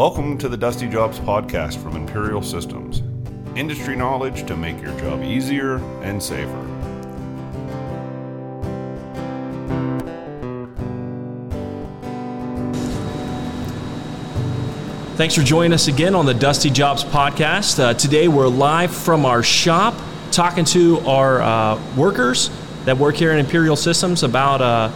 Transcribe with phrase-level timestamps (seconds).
[0.00, 3.02] Welcome to the Dusty Jobs podcast from Imperial Systems.
[3.54, 6.66] Industry knowledge to make your job easier and safer.
[15.16, 17.78] Thanks for joining us again on the Dusty Jobs podcast.
[17.78, 19.94] Uh, today we're live from our shop
[20.30, 22.48] talking to our uh, workers
[22.86, 24.90] that work here in Imperial Systems about uh,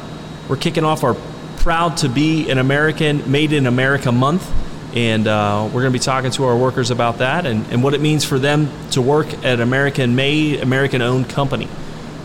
[0.48, 1.14] we're kicking off our
[1.59, 4.50] proud to be an American made in America month
[4.95, 7.95] and uh, we're going to be talking to our workers about that and, and what
[7.95, 11.69] it means for them to work at an American made American owned company.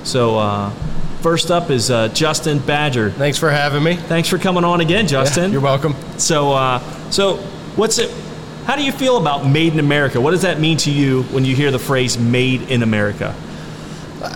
[0.03, 0.69] So uh,
[1.21, 3.09] first up is uh, Justin Badger.
[3.09, 3.95] Thanks for having me.
[3.95, 5.51] Thanks for coming on again, Justin.
[5.51, 5.95] You're welcome.
[6.19, 7.37] So, uh, so
[7.75, 8.11] what's it?
[8.65, 10.21] How do you feel about "Made in America"?
[10.21, 13.33] What does that mean to you when you hear the phrase "Made in America"?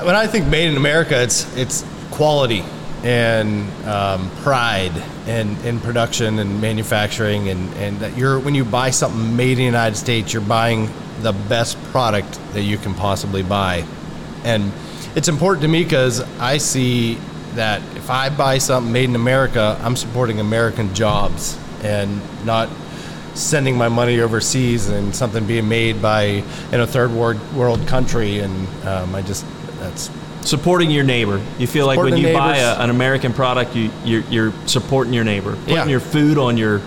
[0.01, 2.63] When I think made in America, it's it's quality
[3.03, 4.93] and um, pride
[5.27, 9.57] and in production and manufacturing and, and that you're when you buy something made in
[9.57, 10.89] the United States, you're buying
[11.21, 13.85] the best product that you can possibly buy.
[14.43, 14.71] And
[15.15, 17.15] it's important to me because I see
[17.55, 22.69] that if I buy something made in America, I'm supporting American jobs and not
[23.35, 28.39] sending my money overseas and something being made by in a third world world country.
[28.39, 29.45] And um, I just
[29.79, 30.09] that's
[30.45, 31.41] Supporting your neighbor.
[31.57, 35.23] You feel like when you buy a, an American product, you, you're, you're supporting your
[35.23, 35.85] neighbor, putting Yeah.
[35.85, 36.81] your food on your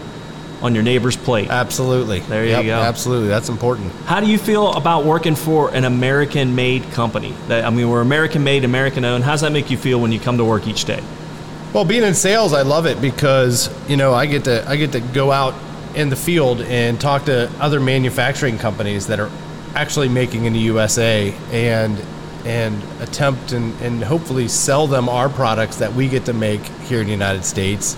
[0.62, 1.50] on your neighbor's plate.
[1.50, 2.72] absolutely There you Yep, go.
[2.80, 3.92] Absolutely, that's important.
[4.06, 7.34] How do you feel about working for an American-made company?
[7.48, 9.22] That, I mean, we're American-made, American-owned.
[9.22, 11.02] How does that make you feel when you come to work each day?
[11.74, 14.92] Well, being in sales, I love it because you know I get to I get
[14.92, 15.54] to go out
[15.94, 19.30] in the field and talk to other manufacturing companies that are
[19.74, 21.98] actually making in the USA and
[22.46, 27.00] and attempt and, and hopefully sell them our products that we get to make here
[27.00, 27.94] in the United States,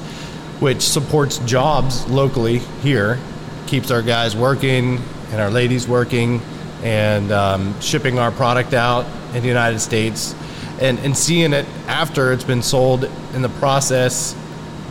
[0.59, 3.19] which supports jobs locally here,
[3.67, 4.99] keeps our guys working
[5.31, 6.41] and our ladies working,
[6.83, 10.35] and um, shipping our product out in the United States,
[10.81, 14.33] and, and seeing it after it's been sold in the process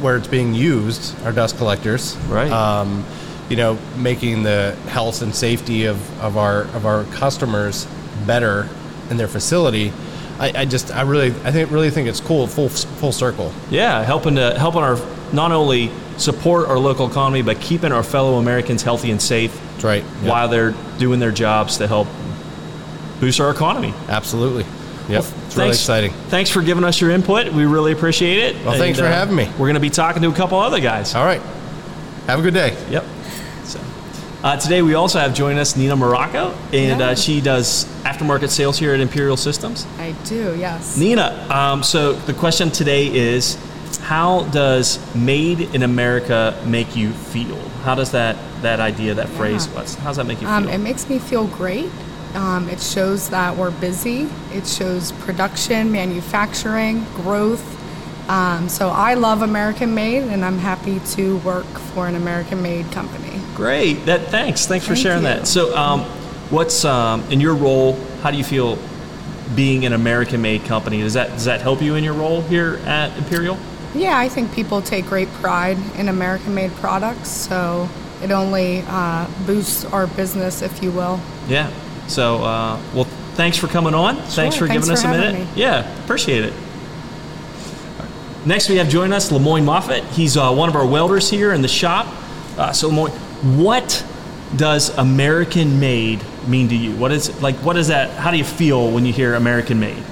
[0.02, 2.52] where it's being used, our dust collectors, Right.
[2.52, 3.04] Um,
[3.50, 7.88] you know, making the health and safety of, of our of our customers
[8.26, 8.68] better
[9.10, 9.92] in their facility.
[10.40, 13.52] I, I just I really I think really think it's cool full full circle.
[13.72, 14.98] Yeah, helping to helping our
[15.34, 19.84] not only support our local economy, but keeping our fellow Americans healthy and safe That's
[19.84, 20.04] right.
[20.04, 20.30] Yep.
[20.32, 22.08] while they're doing their jobs to help
[23.20, 23.94] boost our economy.
[24.08, 24.64] Absolutely.
[25.10, 25.20] Yep.
[25.24, 26.12] it's really Thanks- exciting.
[26.30, 27.52] Thanks for giving us your input.
[27.54, 28.66] We really appreciate it.
[28.66, 29.46] Well, thanks for uh, having me.
[29.54, 31.16] We're going to be talking to a couple other guys.
[31.16, 31.42] All right.
[32.28, 32.76] Have a good day.
[32.92, 33.06] Yep.
[34.48, 37.08] Uh, today we also have joining us Nina Morocco, and Yeah.
[37.08, 39.86] uh, she does aftermarket sales here at Imperial Systems.
[40.00, 40.96] I do, yes.
[40.96, 43.58] Nina, um, so the question today is,
[44.04, 47.58] how does "Made in America" make you feel?
[47.84, 50.76] How does that that idea, that phrase, what's, how does that make you Um, feel?
[50.76, 51.90] it makes me feel great.
[52.34, 54.30] Um, it shows that we're busy.
[54.56, 57.66] It shows production, manufacturing, growth.
[58.30, 62.90] Um, so I love American made, and I'm happy to work for an American made
[62.94, 63.27] company.
[63.58, 64.06] Great.
[64.06, 64.68] That thanks.
[64.68, 65.30] Thanks for sharing you.
[65.30, 65.48] that.
[65.48, 66.02] So, um,
[66.52, 67.94] what's um, in your role?
[68.22, 68.78] How do you feel
[69.56, 71.02] being an American-made company?
[71.02, 73.58] Does that does that help you in your role here at Imperial?
[73.96, 77.90] Yeah, I think people take great pride in American made products, so
[78.22, 81.20] it only uh, boosts our business, if you will.
[81.48, 81.72] Yeah.
[82.08, 84.18] So, uh, well, thanks for coming on.
[84.18, 85.34] thanks for thanks giving us a minute.
[85.34, 85.48] me.
[85.56, 86.54] Yeah, appreciate it.
[88.46, 90.06] Next, we have joining us Lemoyne Moffett.
[90.12, 92.06] He's uh, one of our welders here in the shop.
[92.56, 93.12] Uh, so, Lemoyne,
[93.42, 94.06] what
[94.56, 96.96] does American made mean to you?
[96.96, 97.56] What is like?
[97.58, 98.12] What is that?
[98.12, 100.04] How do you feel when you hear American made?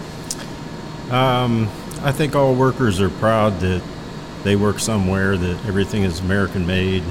[2.04, 3.82] I think all workers are proud that
[4.44, 7.04] they work somewhere that everything is American made,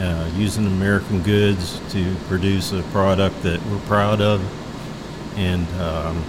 [0.00, 4.40] uh, using American goods to produce a product that we're proud of,
[5.38, 6.24] and um,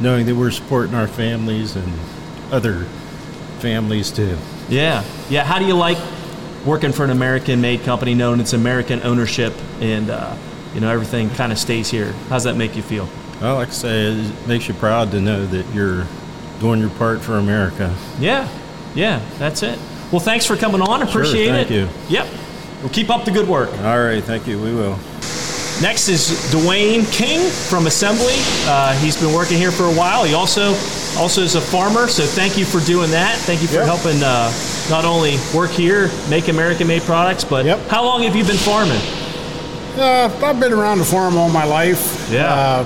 [0.00, 1.92] knowing that we're supporting our families and
[2.50, 2.84] other
[3.60, 4.36] families too.
[4.68, 5.44] Yeah, yeah.
[5.44, 5.98] How do you like
[6.66, 10.36] working for an American-made company, knowing it's American ownership and uh,
[10.74, 12.12] you know everything kind of stays here?
[12.28, 13.08] How's that make you feel?
[13.40, 16.06] Well, like I say, it makes you proud to know that you're
[16.60, 17.94] doing your part for America.
[18.18, 18.48] Yeah,
[18.94, 19.20] yeah.
[19.38, 19.78] That's it.
[20.10, 21.02] Well, thanks for coming on.
[21.02, 21.88] Appreciate thank it.
[21.88, 22.16] Thank you.
[22.16, 22.26] Yep.
[22.82, 23.70] Well, keep up the good work.
[23.80, 24.60] All right, thank you.
[24.60, 24.98] We will.
[25.82, 28.32] Next is Dwayne King from Assembly.
[28.66, 30.24] Uh, he's been working here for a while.
[30.24, 30.68] He also
[31.18, 33.36] also is a farmer, so thank you for doing that.
[33.40, 33.84] Thank you for Yep.
[33.86, 34.50] helping uh,
[34.90, 37.88] not only work here, make American-made products, but Yep.
[37.88, 39.00] how long have you been farming?
[39.98, 42.28] Uh, I've been around the farm all my life.
[42.30, 42.52] Yeah.
[42.52, 42.84] Uh,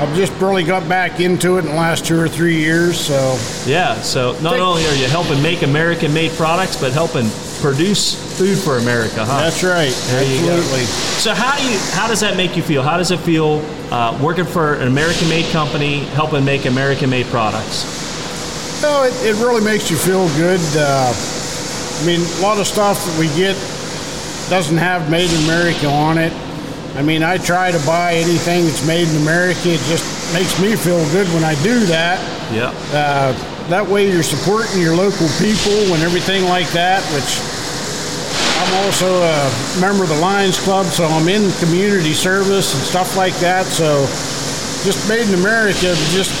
[0.00, 2.98] I've just barely got back into it in the last two or three years.
[3.00, 3.36] So
[3.66, 7.28] Yeah, so not only are you helping make American made products, but helping
[7.60, 9.38] produce food for America, huh?
[9.40, 9.90] That's right.
[10.06, 10.20] There.
[10.22, 10.84] Absolutely.
[10.84, 12.84] So how do you how does that make you feel?
[12.84, 18.07] How does it feel uh, working for an American-made company, helping make American-made products?
[18.82, 20.60] No, it, it really makes you feel good.
[20.76, 23.56] Uh, I mean, a lot of stuff that we get
[24.48, 26.32] doesn't have Made in America on it.
[26.94, 29.70] I mean, I try to buy anything that's made in America.
[29.70, 32.18] It just makes me feel good when I do that.
[32.52, 32.72] Yeah.
[32.94, 33.32] Uh,
[33.68, 37.38] that way you're supporting your local people and everything like that, which
[38.62, 43.16] I'm also a member of the Lions Club, so I'm in community service and stuff
[43.16, 43.66] like that.
[43.66, 44.06] So
[44.82, 46.32] just made in America, just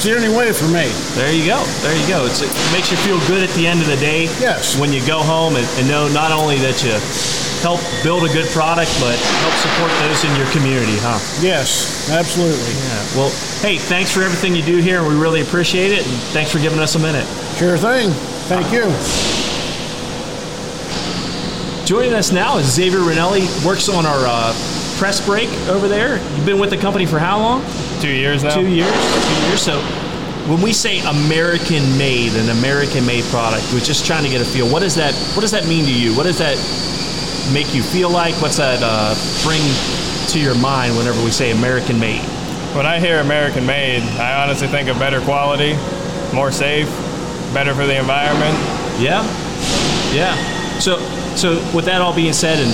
[0.00, 0.88] it's the only way for me.
[1.12, 1.62] There you go.
[1.84, 2.24] There you go.
[2.24, 4.32] It's, it makes you feel good at the end of the day.
[4.40, 4.80] Yes.
[4.80, 6.96] When you go home and, and know not only that you
[7.60, 11.20] help build a good product, but help support those in your community, huh?
[11.44, 12.72] Yes, absolutely.
[12.80, 13.12] Yeah.
[13.12, 13.28] Well,
[13.60, 16.00] hey, thanks for everything you do here, and we really appreciate it.
[16.08, 17.28] And thanks for giving us a minute.
[17.60, 18.08] Sure thing.
[18.48, 18.88] Thank you.
[21.84, 23.44] Joining us now is Xavier Ranelli.
[23.66, 24.54] Works on our uh,
[25.00, 26.18] press brake over there.
[26.36, 27.64] You've been with the company for how long?
[28.02, 28.54] Two years now.
[28.54, 28.92] Two years.
[28.92, 29.62] Two years.
[29.62, 29.80] So,
[30.46, 34.44] when we say American made, an American made product, we're just trying to get a
[34.44, 34.70] feel.
[34.70, 35.14] What does that?
[35.34, 36.14] What does that mean to you?
[36.14, 36.58] What does that
[37.50, 38.34] make you feel like?
[38.42, 39.62] What's that uh, bring
[40.28, 42.20] to your mind whenever we say American made?
[42.76, 45.78] When I hear American made, I honestly think of better quality,
[46.34, 46.88] more safe,
[47.54, 48.54] better for the environment.
[49.00, 49.24] Yeah,
[50.12, 50.36] yeah.
[50.78, 50.98] So,
[51.36, 52.70] so with that all being said, and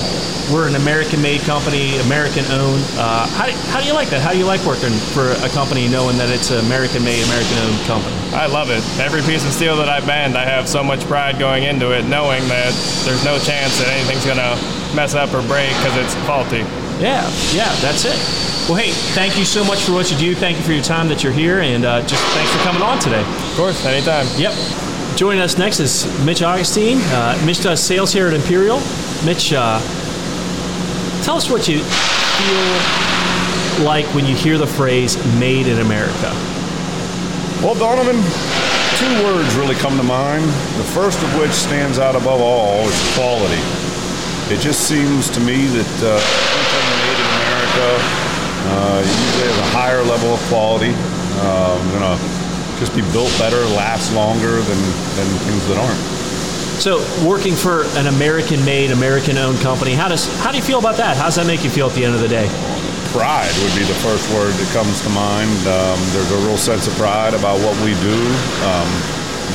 [0.53, 2.85] we're an American-made company, American-owned.
[2.95, 4.23] Uh, how, do, how do you like that?
[4.23, 8.15] How do you like working for a company knowing that it's an American-made, American-owned company?
[8.31, 8.83] I love it.
[9.01, 12.07] Every piece of steel that I bend, I have so much pride going into it,
[12.07, 12.71] knowing that
[13.05, 14.55] there's no chance that anything's gonna
[14.95, 16.63] mess up or break because it's faulty.
[17.03, 18.17] Yeah, yeah, that's it.
[18.71, 20.35] Well, hey, thank you so much for what you do.
[20.35, 22.99] Thank you for your time that you're here, and uh, just thanks for coming on
[22.99, 23.21] today.
[23.23, 24.27] Of course, anytime.
[24.39, 24.55] Yep.
[25.17, 26.99] Joining us next is Mitch Augustine.
[27.05, 28.83] Uh, Mitch does sales here at Imperial.
[29.25, 29.81] Mitch, uh,
[31.25, 36.35] tell us what you feel like when you hear the phrase "Made in America."
[37.65, 38.23] Well, Donovan,
[39.01, 40.45] two words really come to mind.
[40.45, 43.63] The first of which stands out above all is quality.
[44.53, 47.89] It just seems to me that uh, anything made in America
[48.69, 50.93] uh, usually has a higher level of quality.
[51.97, 52.21] Gonna
[52.79, 54.81] just be built better, last longer than,
[55.17, 56.01] than things that aren't.
[56.81, 61.17] So, working for an American-made, American-owned company, how does how do you feel about that?
[61.17, 62.49] How does that make you feel at the end of the day?
[63.17, 65.49] pride would be the first word that comes to mind.
[65.65, 68.21] Um, there's a real sense of pride about what we do,
[68.69, 68.89] um,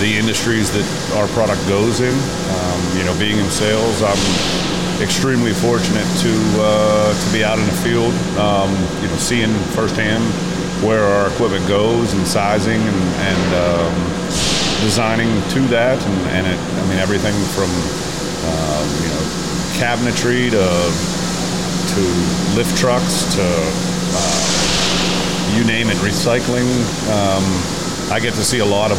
[0.01, 0.81] the industries that
[1.13, 2.09] our product goes in.
[2.09, 4.17] Um, you know, being in sales, I'm
[4.97, 8.13] extremely fortunate to uh, to be out in the field.
[8.41, 10.25] Um, you know, seeing firsthand
[10.81, 13.93] where our equipment goes and sizing and, and um,
[14.81, 19.23] designing to that, and, and it, I mean everything from um, you know
[19.77, 20.65] cabinetry to
[21.93, 22.01] to
[22.57, 26.67] lift trucks to uh, you name it, recycling.
[27.11, 27.43] Um,
[28.11, 28.97] I get to see a lot of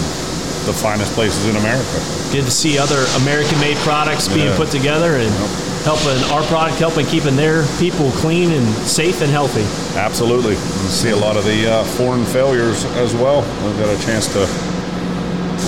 [0.67, 2.01] the finest places in America.
[2.31, 4.57] Good to see other American-made products being Yeah.
[4.57, 5.33] put together and
[5.85, 9.65] helping our product, helping keeping their people clean and safe and healthy.
[9.99, 10.55] Absolutely.
[10.55, 13.43] And see a lot of the uh, foreign failures as well.
[13.67, 14.41] We've got a chance to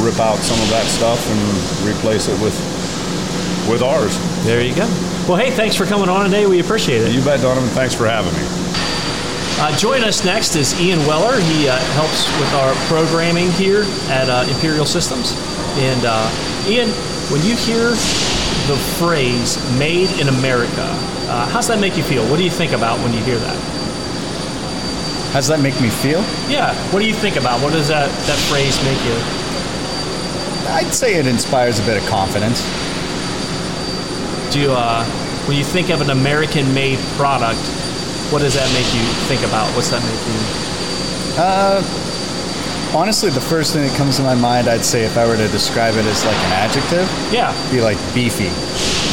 [0.02, 2.54] rip out some of that stuff and replace it with
[3.68, 4.12] with ours.
[4.44, 4.86] There you go.
[5.26, 6.46] Well, hey, thanks for coming on today.
[6.46, 7.12] We appreciate it.
[7.12, 7.68] You bet, Donovan.
[7.70, 8.46] Thanks for having me.
[9.56, 11.40] Uh, join us next is Ian Weller.
[11.40, 15.32] He uh, helps with our programming here at uh, Imperial Systems.
[15.78, 16.28] And uh,
[16.68, 16.90] Ian,
[17.30, 17.94] when you hear
[18.66, 20.86] the phrase "Made in America,"
[21.28, 22.24] uh, how's that make you feel?
[22.28, 23.56] What do you think about when you hear that?
[25.32, 26.20] How does that make me feel?
[26.48, 26.74] Yeah.
[26.92, 27.60] What do you think about?
[27.60, 29.16] What does that that phrase make you?
[30.70, 32.62] I'd say it inspires a bit of confidence.
[34.52, 35.04] Do you, uh,
[35.46, 37.60] when you think of an American-made product,
[38.30, 39.68] what does that make you think about?
[39.74, 40.40] What's that make you?
[42.94, 45.48] Honestly, the first thing that comes to my mind, I'd say if I were to
[45.48, 47.50] describe it as like an adjective, Yeah.
[47.72, 48.46] be like beefy.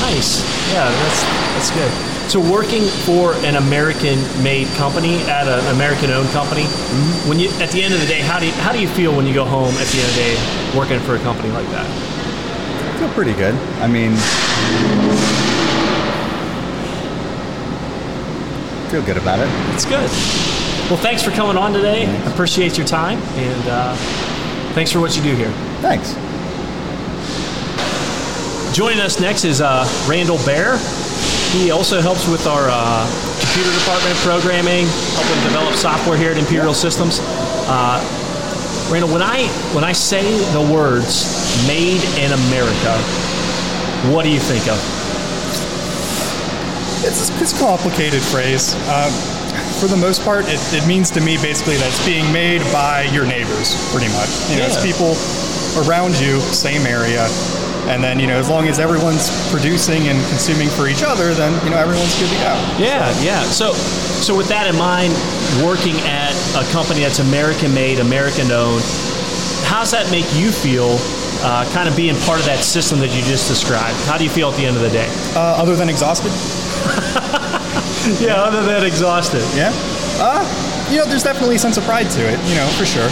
[0.06, 0.46] Nice.
[0.72, 1.24] Yeah, that's
[1.58, 1.92] that's good.
[2.30, 7.28] So working for an American-made company at an American-owned company, mm-hmm.
[7.28, 9.16] when you at the end of the day, how do you, how do you feel
[9.18, 11.68] when you go home at the end of the day working for a company like
[11.74, 11.90] that?
[11.90, 13.56] I feel pretty good.
[13.82, 14.14] I mean,
[18.92, 19.50] feel good about it.
[19.74, 20.61] It's good.
[20.92, 22.06] Well, thanks for coming on today.
[22.06, 23.96] I appreciate your time, and uh,
[24.74, 25.50] thanks for what you do here.
[25.80, 26.16] Thanks.
[28.76, 30.76] Joining us next is uh, Randall Bear.
[31.54, 33.08] He also helps with our uh,
[33.40, 37.20] computer department programming, helping develop software here at Imperial Systems.
[37.72, 38.04] Uh,
[38.92, 41.24] Randall, when I when I say the words
[41.68, 43.00] "Made in America,"
[44.12, 44.76] what do you think of?
[47.08, 48.76] It's, it's a complicated phrase.
[48.90, 49.31] Um,
[49.82, 53.10] for the most part, it, it means to me basically that it's being made by
[53.10, 54.30] your neighbors, pretty much.
[54.54, 55.18] You know, it's people
[55.82, 57.26] around you, same area,
[57.90, 61.58] and then you know, as long as everyone's producing and consuming for each other, then
[61.66, 62.54] you know everyone's good to go.
[62.78, 63.42] Yeah, yeah.
[63.50, 65.18] So, so with that in mind,
[65.66, 68.86] working at a company that's American made, American owned,
[69.66, 71.02] how's that make you feel?
[71.42, 73.98] Uh, kind of being part of that system that you just described.
[74.06, 75.10] How do you feel at the end of the day?
[75.34, 76.30] Uh, other than exhausted,
[78.22, 79.44] Yeah, other than exhausted.
[79.56, 79.72] yeah.
[80.20, 80.42] Uh,
[80.92, 82.40] you know, there's definitely a sense of pride to it.
[82.50, 83.08] You know, for sure.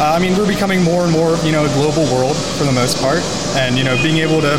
[0.00, 2.72] Uh, I mean, we're becoming more and more, you know, a global world for the
[2.72, 3.20] most part,
[3.56, 4.58] and you know, being able to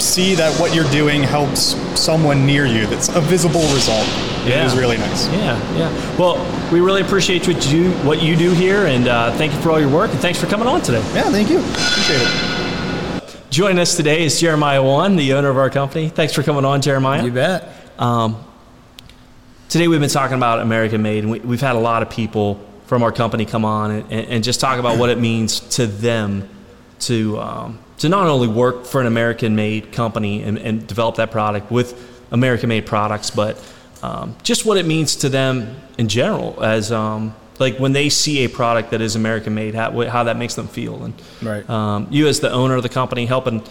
[0.00, 4.06] see that what you're doing helps someone near you that's a visible result
[4.46, 4.64] Yeah.
[4.64, 5.26] is really nice.
[5.28, 6.16] Yeah, yeah.
[6.18, 6.38] Well,
[6.72, 9.70] we really appreciate what you do, what you do here, and uh, thank you for
[9.70, 11.02] all your work, and thanks for coming on today.
[11.14, 11.58] Yeah, thank you.
[11.58, 13.50] Appreciate it.
[13.50, 16.08] Joining us today is Jeremiah Wann, the owner of our company.
[16.08, 17.24] Thanks for coming on, Jeremiah.
[17.24, 17.68] You bet.
[17.98, 18.36] Um,
[19.68, 22.60] today we've been talking about American Made, and we, we've had a lot of people
[22.86, 25.86] from our company come on and, and, and just talk about what it means to
[25.86, 26.48] them
[27.00, 31.30] to um, to not only work for an American Made company and, and develop that
[31.30, 33.62] product with American Made products, but
[34.02, 38.44] um, just what it means to them in general as um, like when they see
[38.44, 41.02] a product that is American Made, how, how that makes them feel.
[41.02, 41.68] And Right.
[41.68, 43.64] um, you as the owner of the company helping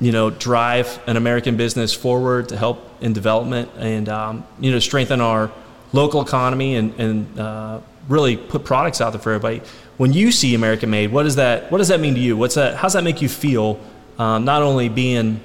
[0.00, 4.78] you know drive an american business forward to help in development and um, you know
[4.78, 5.50] strengthen our
[5.92, 9.62] local economy and, and uh, really put products out there for everybody.
[9.96, 12.36] When you see american made what does that what does that mean to you?
[12.36, 13.80] What's that how's that make you feel
[14.18, 15.40] um, not only being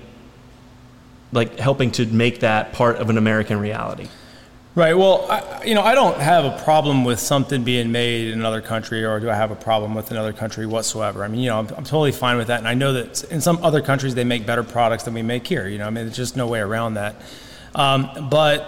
[1.32, 4.10] like helping to make that part of an american reality
[4.74, 4.94] Right.
[4.94, 8.62] Well, I, you know, I don't have a problem with something being made in another
[8.62, 11.26] country, or do I have a problem with another country whatsoever?
[11.26, 13.42] I mean, you know, I'm, I'm totally fine with that, and I know that in
[13.42, 15.68] some other countries they make better products than we make here.
[15.68, 17.18] You know, I mean, there's just no way around that.
[17.76, 18.66] Um, but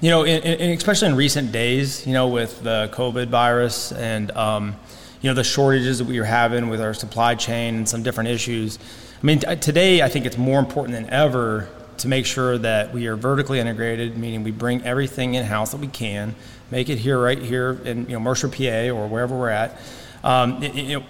[0.00, 4.30] you know, in, in, especially in recent days, you know, with the COVID virus and
[4.36, 4.76] um,
[5.20, 8.30] you know the shortages that we are having with our supply chain and some different
[8.30, 8.78] issues.
[9.20, 11.68] I mean, t- today I think it's more important than ever
[12.02, 15.78] to make sure that we are vertically integrated, meaning we bring everything in house that
[15.78, 16.34] we can,
[16.70, 19.78] make it here, right here in you know Mercer, PA, or wherever we're at,
[20.22, 20.60] um,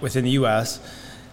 [0.01, 0.81] within the U.S.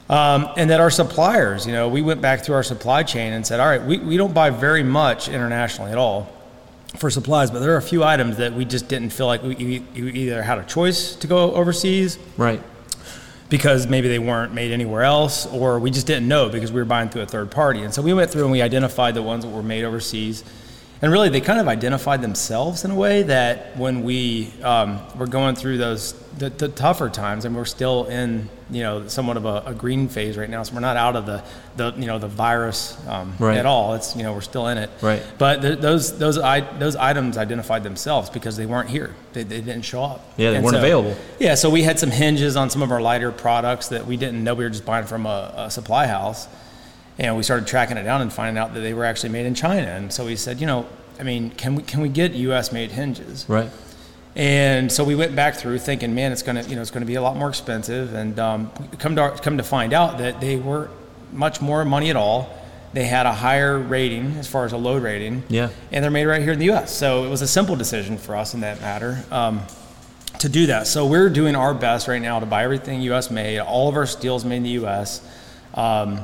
[0.09, 3.45] Um, and that our suppliers, you know, we went back through our supply chain and
[3.45, 6.27] said, all right, we, we don't buy very much internationally at all
[6.97, 9.83] for supplies, but there are a few items that we just didn't feel like we,
[9.93, 12.61] we either had a choice to go overseas right
[13.49, 16.85] because maybe they weren't made anywhere else, or we just didn't know because we were
[16.85, 17.81] buying through a third party.
[17.81, 20.43] And so we went through and we identified the ones that were made overseas.
[21.01, 25.27] And really, they kind of identified themselves in a way that when we um, were
[25.27, 29.45] going through those the, the tougher times, and we're still in you know somewhat of
[29.45, 31.43] a, a green phase right now, so we're not out of the,
[31.75, 33.57] the you know the virus um, Right.
[33.57, 33.93] at all.
[33.95, 34.89] It's you know we're still in it.
[35.01, 35.21] Right.
[35.37, 39.13] But th- those those I, those items identified themselves because they weren't here.
[39.33, 40.21] They, they didn't show up.
[40.37, 41.15] Yeah, they And weren't available.
[41.39, 44.43] Yeah, so we had some hinges on some of our lighter products that we didn't
[44.43, 46.47] know we were just buying from a, a supply house.
[47.17, 49.53] And we started tracking it down and finding out that they were actually made in
[49.53, 49.87] China.
[49.87, 50.85] And so we said, you know,
[51.19, 52.71] I mean, can we can we get U.S.
[52.71, 53.45] made hinges?
[53.49, 53.69] right
[54.39, 57.15] And so we went back through thinking, man, it's gonna you know it's gonna be
[57.15, 58.13] a lot more expensive.
[58.13, 60.89] And um, come to come to find out that they were
[61.33, 62.49] much more money at all.
[62.93, 65.43] They had a higher rating as far as a load rating.
[65.49, 65.71] Yeah.
[65.91, 66.95] And they're made right here in the U.S.
[66.95, 69.21] So it was a simple decision for us in that matter.
[69.29, 69.61] Um,
[70.39, 70.87] to do that.
[70.87, 73.29] So we're doing our best right now to buy everything U.S.
[73.29, 73.59] made.
[73.59, 75.21] All of our steel's made in the U.S.
[75.73, 76.21] Um,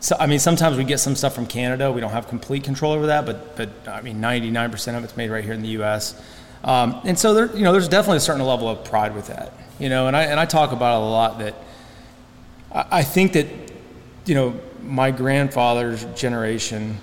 [0.00, 1.92] so I mean, sometimes we get some stuff from Canada.
[1.92, 5.30] We don't have complete control over that, but but I mean, 99% of it's made
[5.30, 6.20] right here in the U.S.
[6.64, 9.52] Um, and so there, you know, there's definitely a certain level of pride with that.
[9.78, 11.54] You know, and I and I talk about it a lot that
[12.72, 13.46] I, I think that
[14.26, 14.54] you know
[14.84, 16.98] my grandfather's generation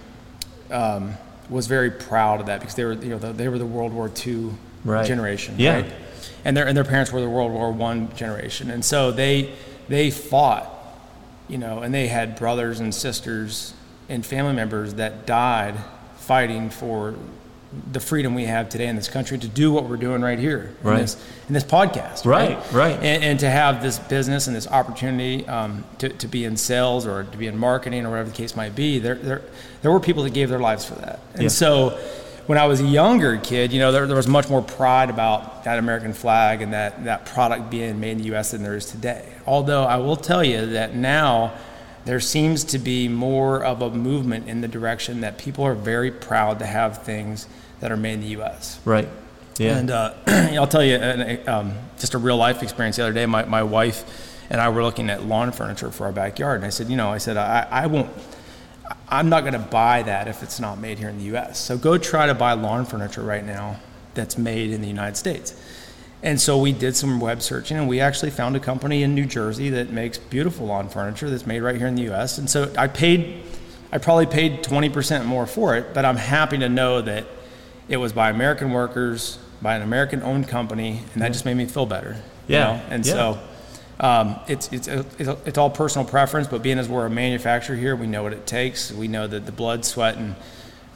[0.71, 1.15] um,
[1.49, 3.93] was very proud of that because they were you know the, they were the World
[3.93, 4.51] War II
[4.85, 5.05] Right.
[5.05, 5.75] generation, Yeah.
[5.81, 5.91] right?
[6.45, 9.51] And their and their parents were the World War One generation, and so they
[9.89, 10.69] they fought,
[11.49, 13.73] you know, and they had brothers and sisters
[14.07, 15.75] and family members that died
[16.17, 17.15] fighting for
[17.91, 20.73] the freedom we have today in this country to do what we're doing right here
[20.81, 20.95] Right.
[20.95, 21.15] in this
[21.47, 22.95] in this podcast, Right, right.
[22.95, 27.05] and, and to have this business and this opportunity um, to, to be in sales
[27.05, 29.41] or to be in marketing or whatever the case might be, there, there,
[29.81, 31.19] there were people that gave their lives for that.
[31.33, 31.49] And Yeah.
[31.49, 31.89] so
[32.47, 35.63] when I was a younger kid, you know, there, there was much more pride about
[35.65, 38.51] that American flag and that, that product being made in the U.S.
[38.51, 39.27] than there is today.
[39.45, 41.53] Although I will tell you that now
[42.09, 46.09] there seems to be more of a movement in the direction that people are very
[46.09, 47.45] proud to have things
[47.81, 48.79] that are made in the U.S.
[48.83, 49.07] right
[49.59, 53.13] yeah And uh, I'll tell you an, um, just a real life experience the other
[53.13, 53.27] day.
[53.27, 54.03] My, my wife
[54.49, 57.09] and I were looking at lawn furniture for our backyard, and I said, you know,
[57.09, 58.09] I said I, I won't.
[59.07, 61.59] I'm not going to buy that if it's not made here in the U.S.
[61.59, 63.79] So go try to buy lawn furniture right now
[64.15, 65.53] that's made in the United States.
[66.21, 69.25] And so we did some web searching, and we actually found a company in New
[69.25, 72.37] Jersey that makes beautiful lawn furniture that's made right here in the U.S.
[72.37, 73.43] And so I paid,
[73.91, 77.25] I probably paid 20% more for it, but I'm happy to know that
[77.87, 81.85] it was by American workers, by an American-owned company, and that just made me feel
[81.85, 82.17] better.
[82.47, 82.81] you Yeah, know?
[82.89, 83.13] And yeah.
[83.13, 83.39] so
[84.01, 87.95] um, it's, it's, it's, it's all personal preference, but being as we're a manufacturer here,
[87.95, 88.91] we know what it takes.
[88.91, 90.35] We know that the blood, sweat, and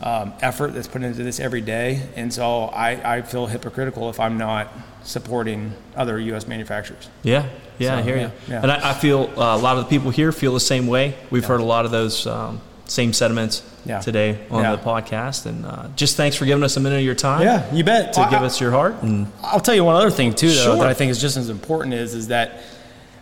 [0.04, 2.04] um, effort that's put into this every day.
[2.16, 4.68] And so I, I feel hypocritical if I'm not
[5.04, 6.46] supporting other U.S.
[6.48, 7.10] manufacturers.
[7.24, 8.32] Yeah, yeah, I hear yeah, you.
[8.50, 8.62] yeah.
[8.62, 11.16] And I, I feel uh, a lot of the people here feel the same way.
[11.32, 14.00] We've heard a lot of those um, same sentiments Yeah.
[14.02, 14.76] today on Yeah.
[14.76, 15.46] the podcast.
[15.46, 17.42] And uh, just thanks for giving us a minute of your time.
[17.42, 18.14] Yeah, you bet.
[18.14, 18.96] To I- give us your heart.
[19.04, 20.76] And I'll tell you one other thing too, though, Sure.
[20.78, 22.62] that I think is just as important is is that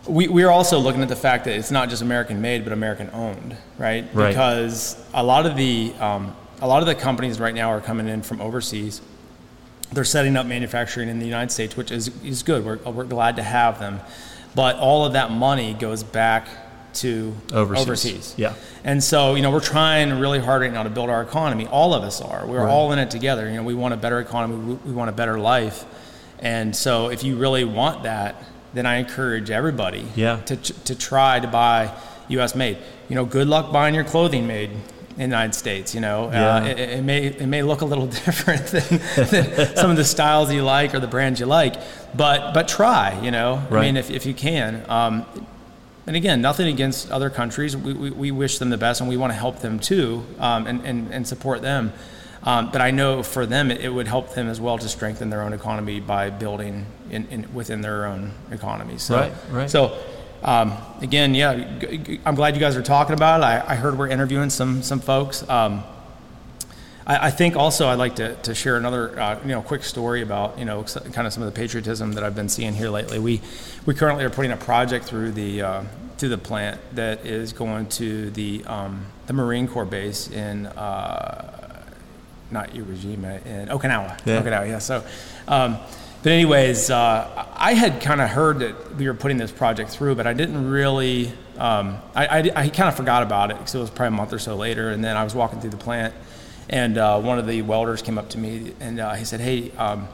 [0.08, 3.08] we, we're also looking at the fact that it's not just American made, but American
[3.12, 4.04] owned, right?
[4.12, 4.28] Right.
[4.30, 8.08] Because a lot of the um, a lot of the companies right now are coming
[8.08, 9.00] in from overseas.
[9.92, 12.64] They're setting up manufacturing in the United States, which is is good.
[12.64, 14.00] We're we're glad to have them,
[14.54, 16.48] but all of that money goes back
[16.94, 17.82] to Overseas.
[17.86, 18.34] overseas.
[18.36, 18.54] Yeah.
[18.84, 21.66] And so, you know, we're trying really hard right now to build our economy.
[21.66, 22.46] All of us are.
[22.46, 22.70] We're Right.
[22.70, 23.48] all in it together.
[23.48, 24.56] You know, we want a better economy.
[24.56, 25.86] We, we want a better life.
[26.38, 28.36] And so, if you really want that,
[28.74, 30.40] then I encourage everybody Yeah.
[30.46, 31.90] to, to try to buy
[32.28, 32.54] U.S.
[32.54, 32.76] made.
[33.08, 34.70] You know, good luck buying your clothing made
[35.12, 35.94] in the United States.
[35.94, 36.54] You know, Yeah.
[36.56, 39.00] uh, it, it may it may look a little different than,
[39.30, 41.74] than some of the styles you like or the brands you like,
[42.14, 43.18] but but try.
[43.22, 43.80] You know, Right.
[43.82, 44.84] I mean, if if you can.
[44.88, 45.26] Um,
[46.04, 47.76] and again, nothing against other countries.
[47.76, 50.66] We, we, we wish them the best and we want to help them too um,
[50.66, 51.92] and, and, and support them.
[52.42, 55.30] Um, but I know for them, it, it would help them as well to strengthen
[55.30, 58.98] their own economy by building in, in, within their own economy.
[58.98, 59.70] So, Right, right.
[59.70, 59.96] So,
[60.42, 61.52] um, again, yeah,
[62.24, 63.44] I'm glad you guys are talking about it.
[63.44, 65.48] I, I heard we're interviewing some, some folks.
[65.48, 65.84] Um,
[67.06, 70.22] I, I think also I'd like to, to share another uh, you know quick story
[70.22, 73.18] about you know kind of some of the patriotism that I've been seeing here lately.
[73.18, 73.40] We
[73.86, 75.84] we currently are putting a project through the uh,
[76.18, 81.84] through the plant that is going to the um, the Marine Corps base in uh,
[82.50, 84.18] not Iwo Jima in Okinawa.
[84.24, 84.42] Yeah.
[84.42, 84.78] Okinawa, yeah.
[84.78, 85.04] So.
[86.22, 90.14] But anyways, uh, I had kind of heard that we were putting this project through,
[90.14, 91.32] but I didn't really.
[91.58, 94.32] Um, I, I, I kind of forgot about it because it was probably a month
[94.32, 96.14] or so later, and then I was walking through the plant,
[96.68, 99.72] and uh, one of the welders came up to me and uh, he said, "Hey,
[99.72, 100.06] um,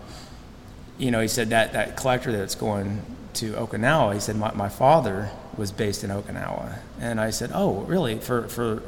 [0.97, 3.03] you know," he said that that collector that's going
[3.35, 4.15] to Okinawa.
[4.15, 8.19] He said, "My, my father was based in Okinawa," and I said, "Oh, really?
[8.19, 8.83] For for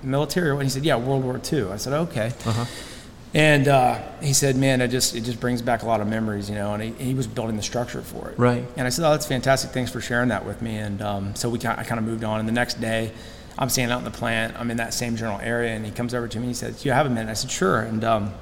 [0.00, 2.32] military?" And he said, "Yeah, World War II." I said, "Okay."
[3.34, 6.50] And uh, he said, "Man, it just it just brings back a lot of memories,
[6.50, 8.38] you know." And he, he was building the structure for it.
[8.38, 8.64] Right.
[8.76, 9.70] And I said, "Oh, that's fantastic.
[9.70, 12.24] Thanks for sharing that with me." And um, so we kind I kind of moved
[12.24, 12.40] on.
[12.40, 13.10] And the next day,
[13.58, 14.58] I'm standing out in the plant.
[14.60, 16.44] I'm in that same general area, and he comes over to me.
[16.44, 18.34] and He says, you have a minute?" I said, "Sure." And um,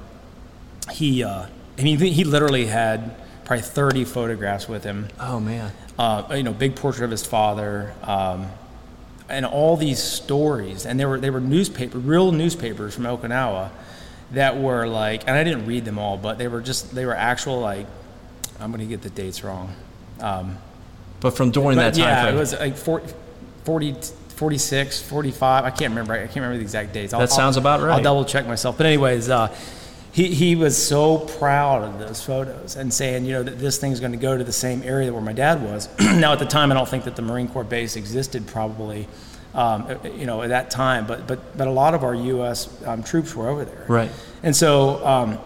[0.91, 1.45] he uh,
[1.77, 6.53] and he he literally had probably 30 photographs with him oh man, uh, you know,
[6.53, 8.47] big portrait of his father, um,
[9.29, 10.85] and all these stories.
[10.85, 13.69] And they were they were newspaper, real newspapers from Okinawa,
[14.33, 17.15] that were like, and I didn't read them all, but they were just they were
[17.15, 17.85] actual like,
[18.59, 19.75] I'm gonna get the dates wrong.
[20.19, 20.57] Um,
[21.19, 23.13] but from during that time yeah, frame, it was like 40,
[23.65, 23.95] 40,
[24.35, 25.65] 46, 45.
[25.65, 26.13] I can't remember.
[26.13, 27.13] I can't remember the exact dates.
[27.13, 27.93] I'll- That sounds I'll- about right.
[27.97, 28.77] I'll double check myself.
[28.77, 29.53] But anyways, uh,
[30.11, 33.99] he he was so proud of those photos and saying, you know, that this thing's
[33.99, 35.87] going to go to the same area where my dad was.
[35.99, 39.07] now at the time, I don't think that the Marine Corps base existed probably.
[39.53, 42.69] Um, you know, at that time, but but but a lot of our U.S.
[42.85, 44.09] Um, troops were over there, Right.
[44.43, 45.39] And so, um,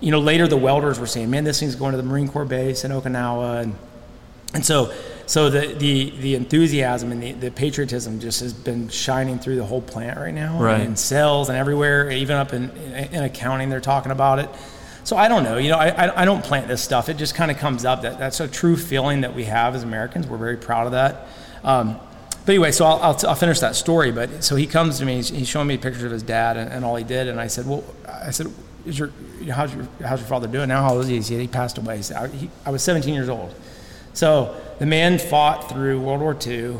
[0.00, 2.46] you know, later the welders were saying, "Man, this thing's going to the Marine Corps
[2.46, 3.76] base in Okinawa," and
[4.54, 4.92] and so,
[5.26, 9.64] so the, the, the enthusiasm and the, the patriotism just has been shining through the
[9.64, 10.60] whole plant right now.
[10.60, 10.80] Right.
[10.80, 14.50] In sales and everywhere, even up in, in, in accounting, they're talking about it.
[15.04, 15.56] So I don't know.
[15.56, 17.08] You know, I, I, I don't plant this stuff.
[17.08, 18.02] It just kind of comes up.
[18.02, 20.26] That that's a true feeling that we have as Americans.
[20.26, 21.26] We're very proud of that.
[21.64, 21.98] Um,
[22.44, 24.10] but anyway, so I'll, I'll, I'll finish that story.
[24.10, 25.16] But so he comes to me.
[25.16, 27.28] He's, he's showing me pictures of his dad and, and all he did.
[27.28, 28.48] And I said, well, I said,
[28.84, 29.10] is your
[29.52, 30.82] how's your how's your father doing now?
[30.82, 31.38] How old is he?
[31.38, 31.98] He passed away.
[31.98, 33.54] He said, I, he, I was 17 years old.
[34.12, 36.76] So the man fought through World War II.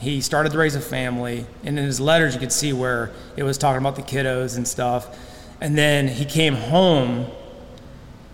[0.00, 3.44] He started to raise a family, and in his letters you could see where it
[3.44, 5.16] was talking about the kiddos and stuff.
[5.60, 7.26] And then he came home,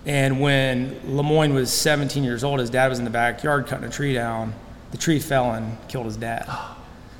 [0.06, 3.90] and when Lemoyne was 17 years old, his dad was in the backyard cutting a
[3.90, 4.54] tree down.
[4.90, 6.48] The tree fell and killed his dad.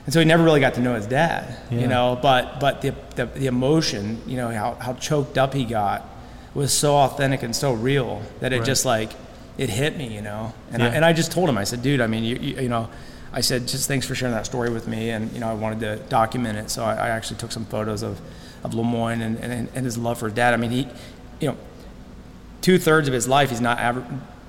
[0.07, 1.81] And so he never really got to know his dad, Yeah.
[1.81, 2.19] you know.
[2.21, 6.07] But but the, the the emotion, you know, how how choked up he got
[6.55, 8.67] was so authentic and so real that it Right.
[8.67, 9.13] just like
[9.59, 10.55] it hit me, you know.
[10.73, 10.89] And Yeah.
[10.89, 12.89] I, and I just told him, I said, dude, I mean, you, you, you know,
[13.33, 15.81] I said, just thanks for sharing that story with me, and you know, I wanted
[15.81, 18.19] to document it, so I, I actually took some photos of,
[18.65, 20.55] of Lemoyne and, and, and his love for dad.
[20.55, 20.89] I mean, he,
[21.41, 21.57] you know,
[22.63, 24.07] two thirds of his life, he's not ever.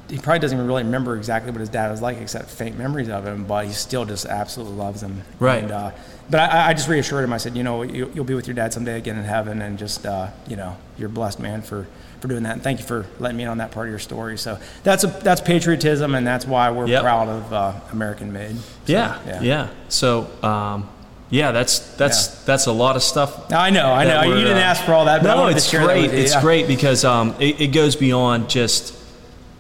[0.10, 3.10] He probably doesn't even really remember exactly what his dad was like, except faint memories
[3.10, 3.46] of him.
[3.46, 5.22] But he still just absolutely loves him.
[5.40, 5.64] Right.
[5.64, 5.92] And, uh,
[6.30, 7.34] but I, I just reassured him.
[7.34, 9.78] I said, you know, you, you'll be with your dad someday again in heaven, and
[9.80, 11.88] just, uh, you know, you're a blessed man for
[12.22, 12.54] for doing that.
[12.54, 14.38] And thank you for letting me in on that part of your story.
[14.38, 17.02] So that's a, that's patriotism, and that's why we're Yep.
[17.02, 18.58] proud of uh, American made.
[18.58, 20.90] So, yeah, yeah, So, um,
[21.30, 23.52] yeah, that's that's that's a lot of stuff.
[23.54, 24.24] I know, I know.
[24.24, 26.12] You didn't uh, ask for all that, but no, it's great.
[26.12, 26.42] It's yeah.
[26.42, 28.94] great because um, it, it goes beyond just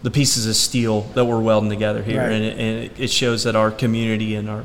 [0.04, 2.32] the pieces of steel that we're welding together here, Right.
[2.32, 4.64] and, it, and it- shows that our community and our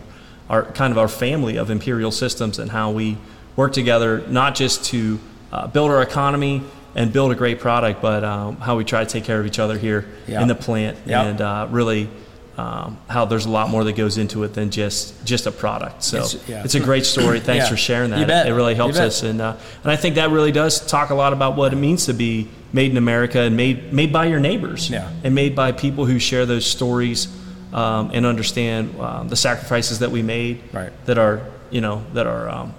[0.51, 3.17] our kind of our family of Imperial Systems and how we
[3.57, 5.19] work together, not just to
[5.51, 6.63] uh, build our economy
[6.95, 9.59] and build a great product, but um, how we try to take care of each
[9.59, 10.43] other here Yeah.
[10.43, 11.23] in the plant Yeah.
[11.23, 12.11] and uh, really.
[12.57, 16.05] Um, how there's a lot more that goes into it than just just a product.
[16.05, 17.41] So It's- it's, a great story.
[17.51, 17.71] Thanks Yeah.
[17.71, 18.21] for sharing that.
[18.21, 18.47] You bet.
[18.47, 21.33] It really helps us, and uh, and I think that really does talk a lot
[21.33, 24.89] about what it means to be made in America and made made by your neighbors,
[24.89, 25.09] Yeah.
[25.25, 27.27] and made by people who share those stories
[27.73, 30.93] um, and understand um, the sacrifices that we made, Right.
[31.07, 31.41] That are
[31.71, 32.73] you know that our um,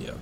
[0.00, 0.14] you know,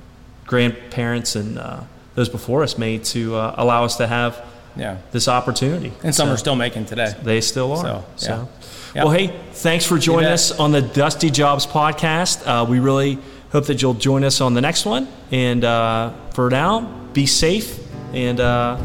[0.47, 1.81] grandparents and uh,
[2.17, 4.43] those before us made to uh, allow us to have
[4.77, 4.97] Yeah.
[5.11, 5.93] this opportunity.
[6.03, 7.15] And some So are still making today.
[7.23, 7.83] they still are.
[7.83, 8.47] So, So, yeah.
[8.95, 9.05] Yep.
[9.05, 12.47] well, hey, thanks for joining us on the Dusty Jobs podcast.
[12.47, 13.19] Uh, we really
[13.51, 15.09] hope that you'll join us on the next one.
[15.31, 16.81] And uh, for now,
[17.13, 17.79] be safe
[18.15, 18.79] and uh,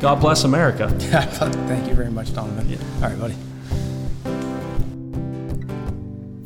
[0.00, 0.88] God bless America.
[0.98, 2.68] Thank you very much, Donovan.
[2.68, 2.78] Yeah.
[3.02, 3.34] All right, buddy.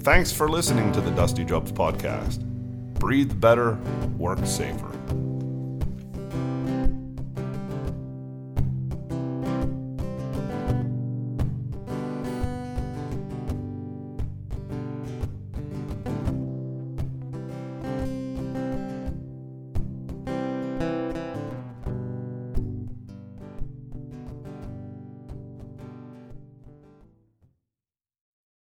[0.02, 2.44] Thanks for listening to the Dusty Jobs podcast.
[2.98, 3.74] Breathe better,
[4.18, 4.92] work safer.